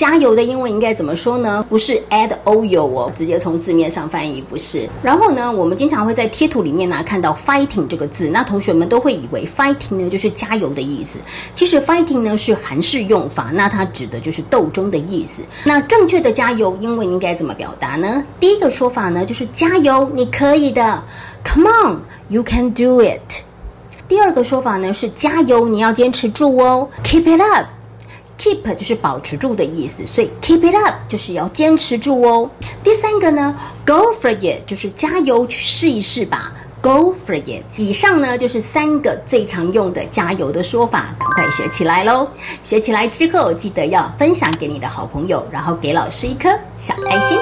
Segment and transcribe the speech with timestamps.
[0.00, 1.62] 加油的英文应该怎么说呢？
[1.68, 4.88] 不是 add oil 哦，直接从字面上翻译不是。
[5.02, 11.18] 然后呢，我们经常会在贴图里面呢看到 fighting 这个字，那同学们都会以为 fighting 呢就是加油的意思。
[11.52, 15.42] 其实 fighting 呢是韩式用法，那它指的就是斗争的意思。
[15.64, 18.24] 那正确的加油英文应该怎么表达呢？
[18.40, 21.02] 第一个说法呢就是加油，你可以的
[21.44, 23.20] ，Come on，you can do it。
[24.08, 27.66] 第二个说法呢是加油，你要坚持住哦，Keep it up。
[28.40, 32.50] Keep 就是保持住的意思，所以 keep it up 就是要坚持住哦。
[32.82, 33.54] 第三个呢
[33.86, 37.62] ，Go for it 就是加油去试一试吧，Go for it。
[37.76, 42.26] 以上呢就是三个最常用的加油的说法，赶快学起来喽！
[42.64, 46.48] 学起来之后，记得要分享给你的好朋友，然后给老师一颗
[46.78, 47.36] 小爱心。